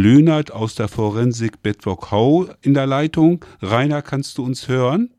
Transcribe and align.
Löhnert 0.00 0.50
aus 0.50 0.74
der 0.76 0.88
Forensik 0.88 1.62
Bedrock-Hau 1.62 2.48
in 2.62 2.72
der 2.72 2.86
Leitung. 2.86 3.44
Rainer, 3.60 4.00
kannst 4.00 4.38
du 4.38 4.44
uns 4.44 4.66
hören? 4.66 5.10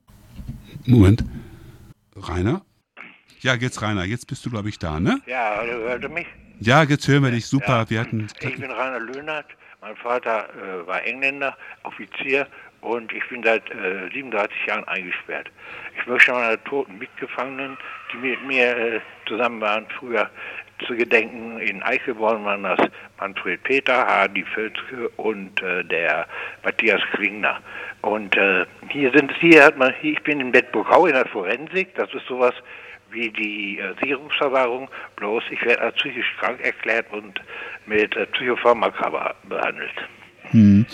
Moment. 0.87 1.23
Rainer? 2.15 2.65
Ja, 3.41 3.53
jetzt 3.53 3.79
Rainer, 3.83 4.05
jetzt 4.05 4.25
bist 4.25 4.43
du, 4.43 4.49
glaube 4.49 4.69
ich, 4.69 4.79
da, 4.79 4.99
ne? 4.99 5.21
Ja, 5.27 5.57
hallo, 5.57 5.73
hört 5.87 6.01
ihr 6.01 6.09
mich? 6.09 6.25
Ja, 6.59 6.81
jetzt 6.81 7.07
hören 7.07 7.23
wir 7.23 7.29
dich 7.29 7.45
super. 7.45 7.81
Ja. 7.81 7.89
Wir 7.91 7.99
hatten. 7.99 8.27
Ich 8.39 8.57
bin 8.57 8.71
Rainer 8.71 8.99
Löhnert. 8.99 9.45
Mein 9.81 9.95
Vater 9.97 10.49
äh, 10.49 10.87
war 10.87 11.03
Engländer, 11.03 11.55
Offizier 11.83 12.47
und 12.81 13.13
ich 13.13 13.27
bin 13.29 13.43
seit 13.43 13.69
äh, 13.69 14.09
37 14.11 14.65
Jahren 14.67 14.83
eingesperrt. 14.85 15.51
Ich 15.99 16.07
möchte 16.07 16.31
meiner 16.31 16.63
toten 16.63 16.97
Mitgefangenen, 16.97 17.77
die 18.11 18.17
mit 18.17 18.43
mir 18.47 18.77
äh, 18.77 18.99
zusammen 19.27 19.61
waren, 19.61 19.85
früher 19.99 20.29
zu 20.87 20.95
gedenken. 20.95 21.59
In 21.59 21.81
Eichelborn 21.83 22.43
waren 22.45 22.63
das 22.63 22.79
Manfred 23.19 23.61
Peter, 23.63 24.05
Hardy 24.05 24.43
Völzke 24.53 25.09
und 25.17 25.61
äh, 25.61 25.83
der 25.83 26.27
Matthias 26.63 27.01
Klingner. 27.13 27.59
Und 28.01 28.35
äh, 28.35 28.65
hier 28.89 29.11
sind 29.11 29.31
hier 29.39 29.63
hat 29.63 29.77
man, 29.77 29.93
ich 30.01 30.21
bin 30.23 30.39
in 30.39 30.51
Bedburgau 30.51 31.05
in 31.05 31.13
der 31.13 31.25
Forensik. 31.27 31.93
Das 31.95 32.11
ist 32.13 32.25
sowas 32.27 32.53
wie 33.11 33.29
die 33.29 33.79
äh, 33.79 33.93
Sicherungsverwahrung, 34.01 34.89
bloß 35.17 35.43
ich 35.51 35.61
werde 35.65 35.81
als 35.81 35.95
psychisch 35.95 36.33
krank 36.39 36.59
erklärt 36.63 37.05
und 37.11 37.41
mit 37.85 38.15
äh, 38.15 38.25
Psychopharmaka 38.27 39.09
be- 39.09 39.35
behandelt. 39.49 39.91
Hm, 40.51 40.85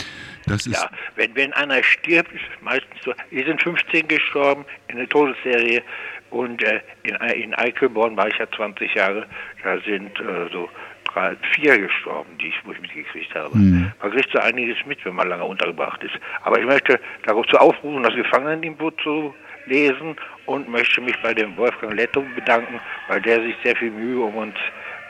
das 0.45 0.65
ist. 0.67 0.73
Ja, 0.75 0.89
wenn, 1.15 1.35
wenn 1.35 1.53
einer 1.53 1.81
stirbt, 1.83 2.31
ist 2.33 2.43
meistens 2.61 3.01
so, 3.03 3.13
wir 3.29 3.45
sind 3.45 3.61
15 3.61 4.07
gestorben 4.07 4.65
in 4.87 4.97
der 4.97 5.07
Todesserie 5.09 5.81
und 6.29 6.63
äh, 6.63 6.81
in, 7.03 7.15
in 7.15 7.53
Eichelborn 7.55 8.17
war 8.17 8.27
ich 8.27 8.37
ja 8.37 8.49
20 8.49 8.93
Jahre, 8.93 9.25
da 9.63 9.79
sind 9.81 10.19
äh, 10.19 10.49
so 10.51 10.69
drei, 11.05 11.35
vier 11.53 11.77
gestorben, 11.79 12.29
die 12.39 12.47
ich, 12.47 12.55
wo 12.65 12.71
ich 12.71 12.81
mitgekriegt 12.81 13.33
habe. 13.35 13.53
Hm. 13.53 13.91
Man 14.01 14.11
kriegt 14.11 14.31
so 14.31 14.39
einiges 14.39 14.77
mit, 14.85 15.03
wenn 15.05 15.15
man 15.15 15.29
lange 15.29 15.45
untergebracht 15.45 16.03
ist. 16.03 16.15
Aber 16.43 16.59
ich 16.59 16.65
möchte 16.65 16.99
dazu 17.25 17.57
aufrufen, 17.57 18.03
das 18.03 18.15
Gefangeneninfo 18.15 18.91
zu 18.91 19.33
lesen 19.65 20.15
und 20.45 20.69
möchte 20.69 21.01
mich 21.01 21.15
bei 21.21 21.33
dem 21.33 21.55
Wolfgang 21.57 21.93
Lettum 21.93 22.33
bedanken, 22.35 22.79
weil 23.07 23.21
der 23.21 23.41
sich 23.41 23.55
sehr 23.63 23.75
viel 23.75 23.91
Mühe 23.91 24.21
um 24.21 24.35
uns 24.35 24.55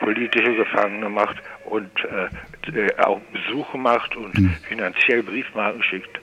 politische 0.00 0.54
Gefangene 0.54 1.08
macht 1.08 1.36
und 1.64 1.90
äh, 2.04 2.76
äh, 2.76 2.96
auch 2.98 3.20
Besuche 3.32 3.78
macht 3.78 4.14
und 4.16 4.34
finanziell 4.68 5.22
Briefmarken 5.22 5.82
schickt. 5.82 6.20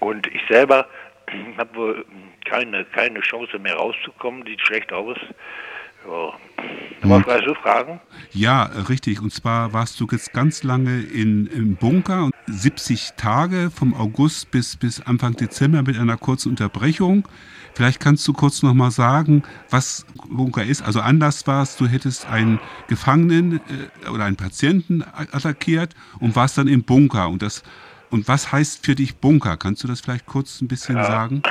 Und 0.00 0.26
ich 0.26 0.42
selber 0.48 0.86
habe 1.58 1.74
wohl 1.74 2.04
keine, 2.52 2.84
keine 2.84 3.20
Chance 3.20 3.58
mehr 3.58 3.74
rauszukommen, 3.76 4.44
sieht 4.46 4.60
schlecht 4.60 4.92
aus. 4.92 5.16
Ja. 6.06 6.32
Weißt 7.26 7.46
du 7.46 7.54
fragen? 7.54 8.00
Ja, 8.32 8.64
richtig. 8.88 9.20
Und 9.22 9.32
zwar 9.32 9.72
warst 9.72 9.98
du 10.00 10.06
jetzt 10.10 10.32
ganz 10.32 10.62
lange 10.62 11.00
in, 11.00 11.46
im 11.46 11.76
Bunker, 11.76 12.30
70 12.46 13.12
Tage 13.16 13.70
vom 13.74 13.94
August 13.94 14.50
bis, 14.50 14.76
bis 14.76 15.00
Anfang 15.00 15.34
Dezember 15.34 15.82
mit 15.82 15.96
einer 15.98 16.16
kurzen 16.16 16.50
Unterbrechung. 16.50 17.26
Vielleicht 17.74 18.00
kannst 18.00 18.26
du 18.28 18.32
kurz 18.34 18.62
nochmal 18.62 18.90
sagen, 18.90 19.44
was 19.70 20.04
Bunker 20.28 20.64
ist. 20.64 20.82
Also 20.82 21.00
anders 21.00 21.46
war 21.46 21.62
es, 21.62 21.76
du 21.76 21.86
hättest 21.86 22.26
einen 22.28 22.60
Gefangenen 22.88 23.60
äh, 24.04 24.08
oder 24.10 24.24
einen 24.24 24.36
Patienten 24.36 25.02
attackiert 25.02 25.94
und 26.20 26.36
warst 26.36 26.58
dann 26.58 26.68
im 26.68 26.82
Bunker. 26.82 27.28
Und, 27.28 27.42
das, 27.42 27.62
und 28.10 28.28
was 28.28 28.52
heißt 28.52 28.84
für 28.84 28.94
dich 28.94 29.16
Bunker? 29.16 29.56
Kannst 29.56 29.82
du 29.84 29.88
das 29.88 30.00
vielleicht 30.02 30.26
kurz 30.26 30.60
ein 30.60 30.68
bisschen 30.68 30.96
Ja. 30.96 31.04
sagen? 31.04 31.42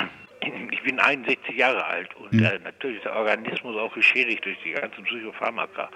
Ich 0.83 0.87
bin 0.89 0.99
61 0.99 1.55
Jahre 1.55 1.85
alt 1.85 2.09
und 2.15 2.31
Hm. 2.31 2.43
äh, 2.43 2.59
natürlich 2.63 2.97
ist 2.97 3.05
der 3.05 3.15
Organismus 3.15 3.77
auch 3.77 3.93
geschädigt 3.93 4.43
durch 4.45 4.57
die 4.63 4.71
ganzen 4.71 5.03
Psychopharmaka. 5.03 5.89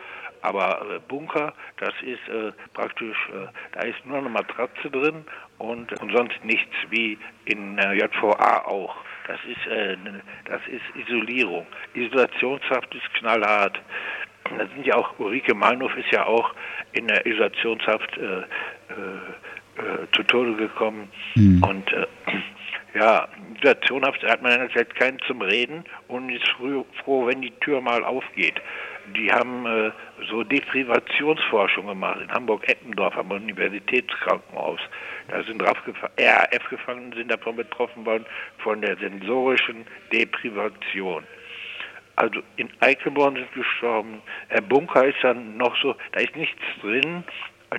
Aber 0.43 0.85
äh, 0.95 0.99
Bunker, 1.07 1.53
das 1.77 1.93
ist 2.03 2.27
äh, 2.29 2.51
praktisch, 2.73 3.17
äh, 3.29 3.47
da 3.71 3.81
ist 3.81 4.05
nur 4.05 4.19
eine 4.19 4.29
Matratze 4.29 4.91
drin 4.91 5.25
und, 5.57 5.91
und 5.99 6.11
sonst 6.15 6.43
nichts, 6.45 6.75
wie 6.91 7.17
in 7.45 7.79
äh, 7.79 7.93
JVA 7.93 8.65
auch. 8.65 8.95
Das 9.27 9.39
ist, 9.49 9.65
äh, 9.71 9.95
ne- 9.97 10.21
das 10.45 10.61
ist 10.67 10.83
Isolierung. 11.07 11.65
Isolationshaft 11.95 12.93
ist 12.93 13.11
knallhart. 13.15 13.81
Da 14.55 14.67
sind 14.67 14.85
ja 14.85 14.93
auch, 14.97 15.17
Ulrike 15.17 15.55
Meinhof 15.55 15.95
ist 15.97 16.11
ja 16.11 16.27
auch 16.27 16.53
in 16.91 17.07
der 17.07 17.25
Isolationshaft 17.25 18.15
äh, 19.77 20.07
zu 20.15 20.23
Tode 20.23 20.55
gekommen. 20.55 21.09
Und 21.35 21.91
äh, 21.93 22.05
ja, 22.99 23.27
Situationhaft 23.55 24.23
hat 24.23 24.41
man 24.41 24.51
einerseits 24.51 24.93
keinen 24.95 25.19
zum 25.27 25.41
Reden 25.41 25.83
und 26.07 26.29
ist 26.29 26.47
froh, 26.47 27.25
wenn 27.25 27.41
die 27.41 27.51
Tür 27.61 27.81
mal 27.81 28.03
aufgeht. 28.03 28.61
Die 29.15 29.31
haben 29.31 29.65
äh, 29.65 29.91
so 30.29 30.43
Deprivationsforschung 30.43 31.87
gemacht 31.87 32.19
in 32.21 32.31
Hamburg-Eppendorf 32.31 33.17
am 33.17 33.31
Universitätskrankenhaus. 33.31 34.79
Da 35.27 35.43
sind 35.43 35.61
RAF-Gefangene 35.61 37.15
sind 37.15 37.31
davon 37.31 37.55
betroffen 37.55 38.05
worden, 38.05 38.25
von 38.59 38.81
der 38.81 38.97
sensorischen 38.97 39.85
Deprivation. 40.11 41.23
Also 42.15 42.41
in 42.55 42.69
Eichelborn 42.79 43.35
sind 43.35 43.53
gestorben. 43.53 44.21
Der 44.51 44.61
Bunker 44.61 45.05
ist 45.05 45.17
dann 45.21 45.57
noch 45.57 45.75
so, 45.81 45.95
da 46.13 46.21
ist 46.21 46.35
nichts 46.35 46.61
drin, 46.81 47.23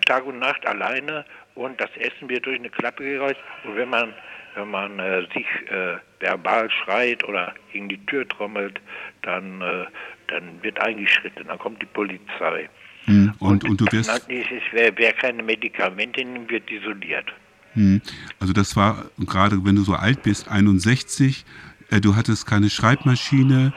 Tag 0.00 0.26
und 0.26 0.38
Nacht 0.38 0.66
alleine 0.66 1.24
und 1.54 1.80
das 1.80 1.90
Essen 1.96 2.28
wird 2.28 2.46
durch 2.46 2.58
eine 2.58 2.70
Klappe 2.70 3.04
gereicht. 3.04 3.40
Und 3.64 3.76
wenn 3.76 3.88
man, 3.88 4.12
wenn 4.54 4.70
man 4.70 4.98
äh, 4.98 5.22
sich 5.34 5.46
äh, 5.70 5.96
verbal 6.20 6.70
schreit 6.70 7.24
oder 7.24 7.54
gegen 7.72 7.88
die 7.88 8.04
Tür 8.06 8.28
trommelt, 8.28 8.80
dann, 9.22 9.60
äh, 9.62 9.86
dann 10.28 10.62
wird 10.62 10.80
eingeschritten, 10.80 11.46
dann 11.46 11.58
kommt 11.58 11.80
die 11.82 11.86
Polizei. 11.86 12.68
Hm. 13.04 13.32
Und, 13.38 13.64
und 13.64 13.80
du 13.80 13.86
wirst. 13.90 14.10
Ist, 14.28 14.50
wer, 14.72 14.96
wer 14.96 15.12
keine 15.12 15.42
Medikamente 15.42 16.24
nimmt, 16.24 16.50
wird 16.50 16.70
isoliert. 16.70 17.32
Hm. 17.74 18.00
Also 18.40 18.52
das 18.52 18.76
war 18.76 19.06
gerade, 19.18 19.64
wenn 19.64 19.76
du 19.76 19.82
so 19.82 19.94
alt 19.94 20.22
bist, 20.22 20.48
61, 20.48 21.44
äh, 21.90 22.00
du 22.00 22.16
hattest 22.16 22.46
keine 22.46 22.70
Schreibmaschine, 22.70 23.72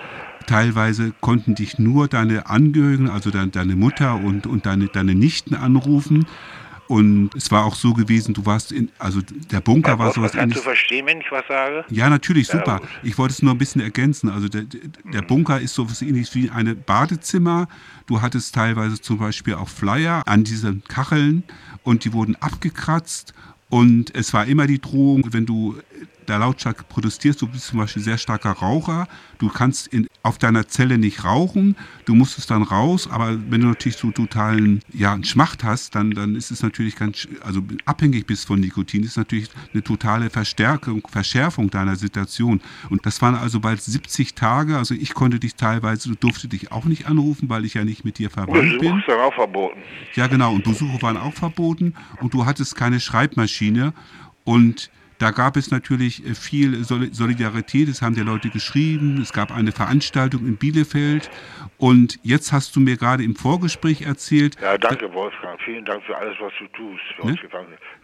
teilweise 0.49 1.13
konnten 1.21 1.55
dich 1.55 1.77
nur 1.79 2.07
deine 2.07 2.47
Angehörigen, 2.47 3.09
also 3.09 3.29
deine, 3.29 3.49
deine 3.51 3.75
Mutter 3.75 4.15
und, 4.15 4.47
und 4.47 4.65
deine, 4.65 4.87
deine 4.87 5.13
Nichten 5.15 5.53
anrufen. 5.55 6.25
Und 6.87 7.29
es 7.35 7.51
war 7.51 7.65
auch 7.65 7.75
so 7.75 7.93
gewesen, 7.93 8.33
du 8.33 8.47
warst 8.47 8.71
in, 8.71 8.89
also 8.97 9.21
der 9.51 9.61
Bunker 9.61 9.99
war 9.99 10.07
Was 10.07 10.15
sowas 10.15 10.31
kannst 10.31 10.41
du 10.41 10.43
ähnliches. 10.61 10.63
verstehen, 10.63 11.05
wenn 11.05 11.19
ich 11.21 11.31
was 11.31 11.45
sage? 11.47 11.85
Ja, 11.89 12.09
natürlich, 12.09 12.47
Ja, 12.47 12.57
super. 12.57 12.79
gut. 12.79 12.89
Ich 13.03 13.15
wollte 13.19 13.33
es 13.33 13.43
nur 13.43 13.53
ein 13.53 13.59
bisschen 13.59 13.79
ergänzen. 13.81 14.27
Also 14.29 14.47
der, 14.49 14.63
der 15.13 15.21
Bunker 15.21 15.59
ist 15.61 15.75
so 15.75 15.87
was 15.87 16.01
ähnliches 16.01 16.33
wie 16.33 16.49
eine 16.49 16.73
Badezimmer. 16.73 17.67
Du 18.07 18.23
hattest 18.23 18.55
teilweise 18.55 18.99
zum 18.99 19.19
Beispiel 19.19 19.53
auch 19.53 19.69
Flyer 19.69 20.23
an 20.25 20.43
diesen 20.43 20.83
Kacheln 20.85 21.43
und 21.83 22.05
die 22.05 22.13
wurden 22.13 22.35
abgekratzt. 22.37 23.35
Und 23.69 24.15
es 24.15 24.33
war 24.33 24.47
immer 24.47 24.65
die 24.65 24.79
Drohung, 24.81 25.31
wenn 25.31 25.45
du 25.45 25.75
da 26.29 26.37
lautstark 26.37 26.87
protestierst, 26.87 27.41
du 27.41 27.47
bist 27.47 27.67
zum 27.67 27.79
Beispiel 27.79 28.03
sehr 28.03 28.17
starker 28.17 28.51
Raucher, 28.51 29.07
du 29.39 29.49
kannst 29.49 29.87
in, 29.87 30.07
auf 30.21 30.37
deiner 30.37 30.67
Zelle 30.67 30.97
nicht 30.97 31.23
rauchen, 31.23 31.75
du 32.05 32.13
musstest 32.13 32.51
dann 32.51 32.63
raus, 32.63 33.09
aber 33.09 33.37
wenn 33.49 33.61
du 33.61 33.67
natürlich 33.67 33.97
so 33.97 34.11
totalen 34.11 34.81
ja, 34.93 35.13
einen 35.13 35.23
Schmacht 35.23 35.63
hast, 35.63 35.95
dann, 35.95 36.11
dann 36.11 36.35
ist 36.35 36.51
es 36.51 36.61
natürlich 36.61 36.95
ganz, 36.95 37.27
also 37.41 37.61
abhängig 37.85 38.27
bist 38.27 38.47
von 38.47 38.59
Nikotin, 38.59 39.03
ist 39.03 39.17
natürlich 39.17 39.49
eine 39.73 39.83
totale 39.83 40.29
Verstärkung, 40.29 41.07
Verschärfung 41.09 41.69
deiner 41.69 41.95
Situation. 41.95 42.61
Und 42.89 43.05
das 43.05 43.21
waren 43.21 43.35
also 43.35 43.59
bald 43.59 43.81
70 43.81 44.35
Tage, 44.35 44.77
also 44.77 44.93
ich 44.93 45.13
konnte 45.13 45.39
dich 45.39 45.55
teilweise, 45.55 46.09
du 46.09 46.15
durfte 46.15 46.47
dich 46.47 46.71
auch 46.71 46.85
nicht 46.85 47.07
anrufen, 47.07 47.49
weil 47.49 47.65
ich 47.65 47.73
ja 47.73 47.83
nicht 47.83 48.05
mit 48.05 48.19
dir 48.19 48.29
verwandt 48.29 48.53
Besuch 48.53 48.79
bin. 48.79 48.99
ist 48.99 49.07
dann 49.07 49.19
auch 49.19 49.33
verboten. 49.33 49.79
Ja, 50.15 50.27
genau. 50.27 50.53
Und 50.53 50.63
Besuche 50.63 51.01
waren 51.01 51.17
auch 51.17 51.33
verboten 51.33 51.95
und 52.21 52.33
du 52.33 52.45
hattest 52.45 52.75
keine 52.75 52.99
Schreibmaschine. 52.99 53.93
Und 54.43 54.89
da 55.19 55.31
gab 55.31 55.57
es 55.57 55.69
natürlich 55.69 56.25
äh, 56.25 56.33
viel 56.33 56.83
Soli- 56.83 57.13
Solidarität. 57.13 57.87
Es 57.89 58.01
haben 58.01 58.15
dir 58.15 58.23
Leute 58.23 58.49
geschrieben. 58.49 59.19
Es 59.21 59.31
gab 59.33 59.51
eine 59.51 59.71
Veranstaltung 59.71 60.47
in 60.47 60.55
Bielefeld. 60.57 61.29
Und 61.77 62.19
jetzt 62.23 62.51
hast 62.51 62.75
du 62.75 62.79
mir 62.79 62.97
gerade 62.97 63.23
im 63.23 63.35
Vorgespräch 63.35 64.01
erzählt, 64.01 64.55
Ja, 64.61 64.77
danke, 64.77 65.13
Wolfgang. 65.13 65.59
Vielen 65.63 65.85
Dank 65.85 66.03
für 66.05 66.17
alles, 66.17 66.35
was 66.39 66.51
du 66.59 66.65
tust 66.67 67.01
für 67.15 67.27
Ne? 67.27 67.37
Für 67.37 67.47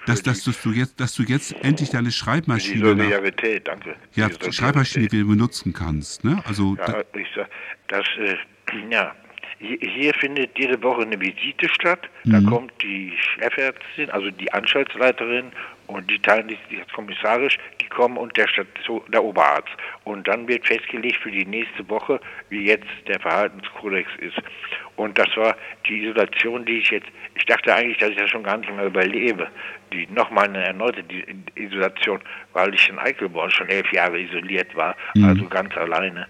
dass, 0.06 0.22
die, 0.22 0.30
dass, 0.30 0.44
dass, 0.44 0.62
du 0.62 0.70
jetzt, 0.72 1.00
dass 1.00 1.16
du 1.16 1.23
jetzt 1.23 1.53
endlich 1.64 1.90
deine 1.90 2.09
die 2.09 2.14
Schreibmaschine, 2.14 2.82
nach, 2.96 3.03
Solidarität, 3.03 3.68
danke. 3.68 3.96
ja, 4.14 4.29
Die. 4.29 4.52
Schreibmaschine 4.53 5.11
wieder 5.11 5.26
benutzen 5.26 5.73
kannst. 5.73 6.23
Ne? 6.23 6.41
Also, 6.46 6.76
da, 6.76 6.85
Ja, 7.00 7.20
ich 7.20 7.28
sag, 7.35 7.50
das, 7.88 8.06
äh, 8.20 8.35
ja, 8.91 9.14
hier, 9.59 10.13
findet 10.16 10.57
jede 10.57 10.81
Woche 10.84 11.03
eine 11.03 11.19
Visite 11.19 11.69
statt. 11.69 12.09
Da 12.25 12.40
Mhm. 12.40 12.46
kommt 12.46 12.73
die 12.81 13.13
Chefärztin, 13.40 14.09
also 14.09 14.29
die 14.31 14.52
Anstaltsleiterin 14.52 15.52
und 15.87 16.09
die 16.09 16.19
teilen 16.19 16.49
sich 16.49 16.59
jetzt 16.69 16.91
kommissarisch, 16.93 17.57
die 17.81 17.85
kommen 17.87 18.17
und 18.17 18.35
der, 18.35 18.47
Station, 18.47 19.02
der 19.11 19.23
Oberarzt. 19.23 19.69
Und 20.03 20.28
dann 20.28 20.47
wird 20.47 20.66
festgelegt 20.67 21.17
für 21.22 21.31
die 21.31 21.46
nächste 21.46 21.87
Woche, 21.90 22.19
wie 22.49 22.66
jetzt 22.66 22.87
der 23.07 23.19
Verhaltenskodex 23.19 24.09
ist. 24.19 24.37
Und 24.97 25.17
das 25.17 25.28
war 25.37 25.55
die 25.87 26.03
Isolation, 26.05 26.66
die 26.66 26.79
ich 26.79 26.90
jetzt, 26.91 27.08
ich 27.35 27.46
dachte 27.46 27.73
eigentlich, 27.73 27.97
dass 27.97 28.09
ich 28.09 28.17
das 28.17 28.29
schon 28.29 28.43
gar 28.43 28.58
nicht 28.58 28.73
mehr 28.75 28.85
überlebe. 28.85 29.47
Die 29.93 30.08
nochmal 30.08 30.46
eine 30.46 30.63
erneute 30.66 31.03
Isolation, 31.55 32.19
weil 32.53 32.73
ich 32.73 32.90
in 32.90 32.97
Eichelborn 32.99 33.51
schon 33.51 33.69
elf 33.69 33.90
Jahre 33.93 34.19
isoliert 34.19 34.75
war, 34.75 34.96
also 35.23 35.46
ganz 35.47 35.75
alleine. 35.78 36.28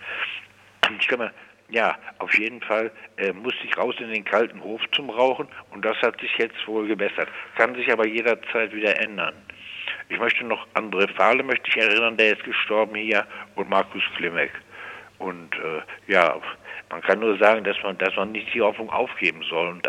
Ich 0.99 1.07
kann 1.07 1.19
mir, 1.19 1.31
ja, 1.69 1.97
auf 2.19 2.37
jeden 2.37 2.61
Fall 2.61 2.91
äh, 3.17 3.33
musste 3.33 3.65
ich 3.65 3.77
raus 3.77 3.95
in 3.99 4.11
den 4.11 4.23
kalten 4.23 4.61
Hof 4.61 4.81
zum 4.91 5.09
Rauchen 5.09 5.47
und 5.71 5.83
das 5.83 5.97
hat 6.01 6.19
sich 6.21 6.31
jetzt 6.37 6.67
wohl 6.67 6.87
gebessert. 6.87 7.27
Kann 7.55 7.75
sich 7.75 7.91
aber 7.91 8.07
jederzeit 8.07 8.73
wieder 8.73 8.99
ändern. 9.01 9.33
Ich 10.09 10.19
möchte 10.19 10.43
noch 10.43 10.67
André 10.75 11.11
Fahle 11.15 11.43
möchte 11.43 11.69
ich 11.69 11.77
erinnern, 11.77 12.17
der 12.17 12.33
ist 12.33 12.43
gestorben 12.43 12.95
hier 12.95 13.25
und 13.55 13.69
Markus 13.69 14.03
Klimek. 14.15 14.51
Und 15.17 15.55
äh, 15.55 16.11
ja, 16.11 16.39
man 16.89 17.01
kann 17.01 17.19
nur 17.19 17.37
sagen, 17.37 17.63
dass 17.63 17.81
man, 17.83 17.97
dass 17.97 18.15
man 18.15 18.31
nicht 18.31 18.53
die 18.53 18.61
Hoffnung 18.61 18.89
aufgeben 18.89 19.41
soll. 19.49 19.69
Und 19.69 19.87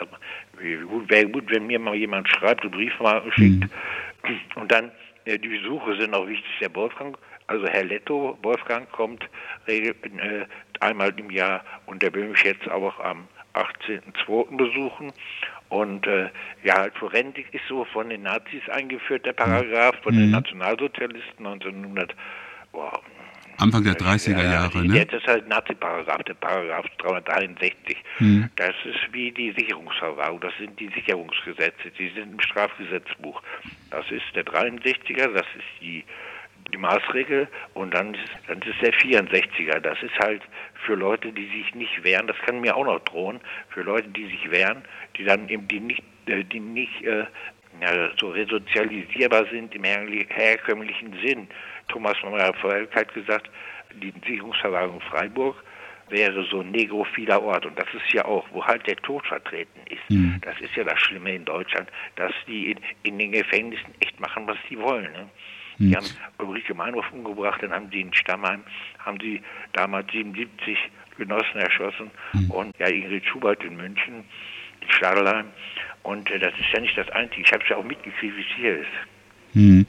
wäre 1.10 1.26
gut, 1.26 1.50
wenn 1.50 1.66
mir 1.66 1.78
mal 1.78 1.94
jemand 1.94 2.28
schreibt 2.28 2.64
und 2.64 2.70
Briefmarken 2.70 3.32
schickt. 3.32 3.64
Mhm. 3.64 4.40
Und 4.54 4.72
dann 4.72 4.90
äh, 5.24 5.38
die 5.38 5.48
Besuche 5.48 5.96
sind 5.96 6.14
auch 6.14 6.26
wichtig. 6.26 6.50
Der 6.60 6.74
Wolfgang, 6.74 7.18
also 7.48 7.66
Herr 7.66 7.84
Letto, 7.84 8.38
Wolfgang 8.42 8.90
kommt 8.92 9.28
regel, 9.66 9.94
äh, 10.18 10.46
einmal 10.82 11.12
im 11.18 11.30
Jahr 11.30 11.64
und 11.86 12.02
der 12.02 12.12
will 12.14 12.28
mich 12.28 12.42
jetzt 12.42 12.68
auch 12.68 12.98
am 13.00 13.28
18.02. 13.54 14.56
besuchen. 14.56 15.12
Und 15.68 16.06
äh, 16.06 16.28
ja, 16.62 16.86
Forensik 16.98 17.52
ist 17.52 17.64
so 17.68 17.84
von 17.86 18.08
den 18.08 18.22
Nazis 18.22 18.62
eingeführt, 18.68 19.26
der 19.26 19.32
Paragraph, 19.32 19.96
von 20.02 20.14
mhm. 20.14 20.18
den 20.18 20.30
Nationalsozialisten 20.30 21.44
1900. 21.44 22.14
Boah, 22.70 23.00
Anfang 23.58 23.84
der 23.84 23.94
30er 23.94 24.42
Jahre, 24.42 24.84
ne? 24.84 25.06
Das 25.06 25.22
ist 25.22 25.26
halt 25.26 25.48
Nazi-Paragraph, 25.48 26.22
der 26.24 26.34
Paragraph 26.34 26.86
363. 26.98 27.96
Hm. 28.18 28.50
Das 28.56 28.74
ist 28.84 29.12
wie 29.12 29.32
die 29.32 29.52
Sicherungsverwahrung, 29.52 30.40
das 30.40 30.52
sind 30.58 30.78
die 30.78 30.88
Sicherungsgesetze, 30.88 31.90
die 31.98 32.10
sind 32.10 32.32
im 32.32 32.40
Strafgesetzbuch. 32.40 33.42
Das 33.90 34.04
ist 34.10 34.24
der 34.34 34.44
63er, 34.44 35.32
das 35.32 35.46
ist 35.56 35.80
die 35.80 36.04
die 36.72 36.78
Maßregel 36.78 37.48
und 37.74 37.94
dann 37.94 38.14
ist, 38.14 38.32
dann 38.48 38.60
ist 38.62 38.80
der 38.82 38.92
64er. 38.92 39.80
Das 39.80 40.02
ist 40.02 40.18
halt 40.18 40.42
für 40.84 40.94
Leute, 40.94 41.32
die 41.32 41.46
sich 41.46 41.74
nicht 41.74 42.04
wehren, 42.04 42.26
das 42.26 42.36
kann 42.44 42.60
mir 42.60 42.76
auch 42.76 42.84
noch 42.84 43.00
drohen, 43.00 43.40
für 43.70 43.82
Leute, 43.82 44.08
die 44.08 44.26
sich 44.26 44.50
wehren, 44.50 44.82
die 45.16 45.24
dann 45.24 45.48
eben 45.48 45.66
die 45.68 45.80
nicht, 45.80 46.02
äh, 46.26 46.44
die 46.44 46.60
nicht 46.60 47.02
äh, 47.02 47.24
ja, 47.80 48.10
so 48.18 48.30
resozialisierbar 48.30 49.46
sind 49.50 49.74
im 49.74 49.84
herkömmlichen 49.84 51.12
Sinn. 51.24 51.48
Thomas 51.88 52.16
Meyer-Volk 52.22 52.94
hat 52.94 53.12
gesagt, 53.14 53.50
die 53.94 54.12
Sicherungsverwahrung 54.26 55.00
Freiburg 55.00 55.62
wäre 56.08 56.44
so 56.50 56.60
ein 56.60 56.70
negrophiler 56.70 57.42
Ort. 57.42 57.66
Und 57.66 57.78
das 57.78 57.86
ist 57.92 58.12
ja 58.12 58.24
auch, 58.24 58.46
wo 58.52 58.64
halt 58.64 58.86
der 58.86 58.96
Tod 58.96 59.26
vertreten 59.26 59.80
ist. 59.90 60.10
Mhm. 60.10 60.40
Das 60.42 60.58
ist 60.60 60.74
ja 60.76 60.84
das 60.84 61.00
Schlimme 61.00 61.34
in 61.34 61.44
Deutschland, 61.44 61.90
dass 62.16 62.32
die 62.46 62.70
in, 62.72 62.78
in 63.02 63.18
den 63.18 63.32
Gefängnissen 63.32 63.94
echt 64.00 64.18
machen, 64.20 64.46
was 64.46 64.58
sie 64.68 64.78
wollen. 64.78 65.12
Ne? 65.12 65.28
Mhm. 65.78 65.90
Die 65.90 65.96
haben 65.96 66.06
Ulrike 66.38 66.74
Meinhof 66.74 67.04
umgebracht, 67.12 67.62
dann 67.62 67.72
haben 67.72 67.88
sie 67.90 68.00
in 68.00 68.14
Stammheim, 68.14 68.62
haben 68.98 69.18
sie 69.20 69.42
damals 69.72 70.10
77 70.12 70.76
Genossen 71.18 71.56
erschossen 71.58 72.10
mhm. 72.32 72.50
und 72.50 72.78
ja, 72.78 72.88
Ingrid 72.88 73.24
Schubert 73.24 73.62
in 73.64 73.76
München, 73.76 74.24
in 74.80 74.90
Stadelheim. 74.90 75.46
Und 76.02 76.30
äh, 76.30 76.38
das 76.38 76.52
ist 76.54 76.72
ja 76.72 76.80
nicht 76.80 76.96
das 76.96 77.08
Einzige. 77.10 77.42
Ich 77.42 77.52
habe 77.52 77.62
es 77.62 77.68
ja 77.68 77.76
auch 77.76 77.84
mitgekriegt, 77.84 78.36
wie 78.36 78.40
es 78.40 78.56
hier 78.56 78.78
ist. 78.78 79.54
Mhm. 79.54 79.86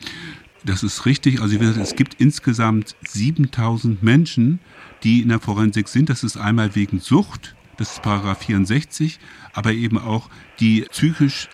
Das 0.63 0.83
ist 0.83 1.05
richtig. 1.05 1.41
Also 1.41 1.57
es 1.59 1.95
gibt 1.95 2.15
insgesamt 2.15 2.95
7000 3.01 4.01
Menschen, 4.01 4.59
die 5.03 5.21
in 5.21 5.29
der 5.29 5.39
Forensik 5.39 5.87
sind. 5.87 6.09
Das 6.09 6.23
ist 6.23 6.37
einmal 6.37 6.75
wegen 6.75 6.99
Sucht, 6.99 7.55
das 7.77 7.93
ist 7.93 8.01
Paragraph 8.01 8.43
64, 8.43 9.19
aber 9.53 9.71
eben 9.71 9.97
auch 9.97 10.29
die 10.59 10.81
psychisch 10.89 11.47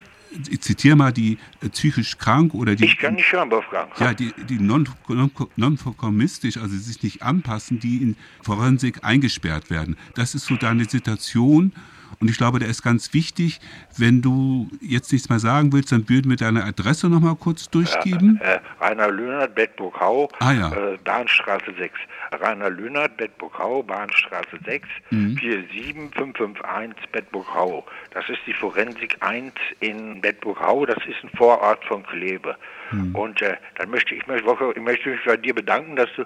ich 0.49 0.61
zitiere 0.61 0.95
mal 0.95 1.11
die 1.11 1.37
äh, 1.61 1.69
psychisch 1.69 2.17
krank 2.17 2.53
oder 2.53 2.75
die. 2.75 2.85
Ich 2.85 2.97
kann 2.97 3.15
nicht 3.15 3.31
hören, 3.31 3.51
Wolfgang. 3.51 3.89
Ja, 3.99 4.13
die, 4.13 4.33
die 4.49 4.59
nonkonformistisch, 4.59 6.55
non, 6.55 6.63
also 6.63 6.77
sich 6.77 7.01
nicht 7.03 7.21
anpassen, 7.23 7.79
die 7.79 7.97
in 7.97 8.15
Forensik 8.41 9.03
eingesperrt 9.03 9.69
werden. 9.69 9.97
Das 10.15 10.35
ist 10.35 10.45
so 10.45 10.55
deine 10.55 10.85
Situation. 10.85 11.73
Und 12.19 12.29
ich 12.29 12.37
glaube, 12.37 12.59
der 12.59 12.69
ist 12.69 12.83
ganz 12.83 13.13
wichtig. 13.13 13.59
Wenn 13.97 14.21
du 14.21 14.69
jetzt 14.81 15.11
nichts 15.11 15.29
mehr 15.29 15.39
sagen 15.39 15.73
willst, 15.73 15.91
dann 15.91 16.09
würden 16.09 16.29
wir 16.29 16.37
deine 16.37 16.63
Adresse 16.63 17.09
noch 17.09 17.19
mal 17.19 17.35
kurz 17.35 17.69
durchgeben. 17.69 18.39
Ja, 18.41 18.53
äh, 18.53 18.59
Rainer 18.81 19.09
Löhnert, 19.09 19.55
Bedburg-Hau, 19.55 20.29
ah, 20.39 20.51
ja. 20.51 20.71
äh, 20.71 20.97
Bahnstraße 21.03 21.73
6. 21.77 21.93
Rainer 22.31 22.69
Löhnert, 22.69 23.17
Bedburg-Hau, 23.17 23.83
Bahnstraße 23.83 24.59
6, 24.65 24.87
mhm. 25.11 25.37
47551 25.37 27.09
Bedburg-Hau. 27.11 27.85
Das 28.11 28.27
ist 28.29 28.39
die 28.47 28.53
Forensik 28.53 29.17
1 29.19 29.53
in 29.79 30.21
Bedburg-Hau. 30.21 30.85
Das 30.85 30.97
ist 31.05 31.23
ein 31.23 31.29
Vorort 31.37 31.83
von 31.85 32.03
Kleve. 32.03 32.55
Mhm. 32.91 33.15
Und 33.15 33.41
äh, 33.41 33.55
dann 33.75 33.89
möchte 33.89 34.15
ich, 34.15 34.25
möchte, 34.27 34.73
ich 34.75 34.81
möchte 34.81 35.09
mich 35.09 35.23
bei 35.25 35.37
dir 35.37 35.53
bedanken, 35.53 35.95
dass 35.95 36.09
du, 36.15 36.25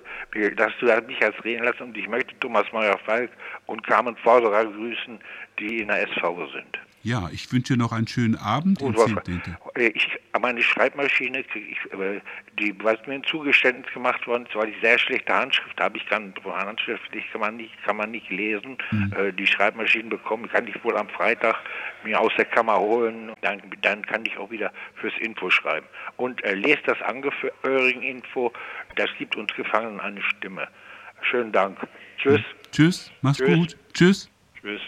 dass 0.55 0.71
du 0.79 0.85
mich 1.07 1.23
als 1.23 1.35
reden 1.43 1.63
lässt. 1.63 1.81
Und 1.81 1.97
ich 1.97 2.07
möchte 2.07 2.37
Thomas 2.39 2.65
Meyer-Falk 2.71 3.31
und 3.65 3.85
Carmen 3.85 4.15
Forderer 4.17 4.65
grüßen, 4.65 5.19
die 5.59 5.76
in 5.81 5.88
der 5.88 6.07
SV 6.09 6.47
sind. 6.51 6.79
Ja, 7.03 7.29
ich 7.31 7.51
wünsche 7.53 7.74
dir 7.74 7.79
noch 7.79 7.94
einen 7.94 8.07
schönen 8.07 8.35
Abend. 8.35 8.79
Gut, 8.79 8.97
äh, 9.77 9.88
ich, 9.88 10.09
meine 10.38 10.62
Schreibmaschine, 10.62 11.39
ich, 11.39 11.94
äh, 11.94 12.19
die, 12.59 12.75
was 12.83 12.97
mir 13.07 13.13
ein 13.13 13.24
Zugeständnis 13.24 13.94
gemacht 13.94 14.27
worden 14.27 14.45
ist, 14.45 14.56
weil 14.56 14.69
ich 14.69 14.75
sehr 14.81 14.97
schlechte 14.97 15.33
Handschrift 15.33 15.79
habe. 15.79 15.97
Ich 15.97 16.06
kann 16.07 16.33
handschriftlich 16.45 17.24
kann 17.31 17.41
man 17.41 17.56
nicht, 17.56 17.71
kann 17.85 17.95
man 17.95 18.12
nicht 18.12 18.29
lesen. 18.29 18.77
Mhm. 18.91 19.35
Die 19.38 19.47
Schreibmaschinen 19.47 20.09
bekommen 20.09 20.50
kann 20.50 20.68
ich 20.68 20.83
wohl 20.83 20.97
am 20.97 21.07
Freitag 21.07 21.56
mir 22.03 22.19
aus 22.19 22.33
der 22.38 22.45
Kammer 22.45 22.77
holen. 22.77 23.31
Dann, 23.41 23.62
dann 23.81 24.06
kann 24.06 24.25
ich 24.25 24.38
auch 24.38 24.51
wieder 24.51 24.73
fürs 24.95 25.13
Info 25.19 25.50
schreiben. 25.50 25.88
Und 26.18 26.44
äh, 26.44 26.56
lest 26.56 26.88
das 26.88 27.01
Angehörigen-Info. 27.03 28.51
Das 28.95 29.09
gibt 29.18 29.35
uns 29.35 29.53
Gefangenen 29.56 30.01
eine 30.01 30.21
Stimme. 30.23 30.68
Schönen 31.21 31.51
Dank. 31.51 31.77
Tschüss. 32.18 32.41
Tschüss. 32.71 33.12
Mach's 33.21 33.38
Tschüss. 33.38 33.56
gut. 33.56 33.77
Tschüss. 33.94 34.30
Tschüss. 34.62 34.81